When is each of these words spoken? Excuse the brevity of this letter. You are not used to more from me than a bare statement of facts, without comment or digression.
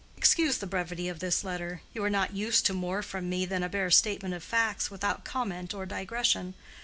Excuse 0.17 0.57
the 0.57 0.65
brevity 0.65 1.09
of 1.09 1.19
this 1.19 1.43
letter. 1.43 1.83
You 1.93 2.03
are 2.03 2.09
not 2.09 2.33
used 2.33 2.65
to 2.65 2.73
more 2.73 3.03
from 3.03 3.29
me 3.29 3.45
than 3.45 3.61
a 3.61 3.69
bare 3.69 3.91
statement 3.91 4.33
of 4.33 4.41
facts, 4.43 4.89
without 4.89 5.23
comment 5.23 5.75
or 5.75 5.85
digression. 5.85 6.55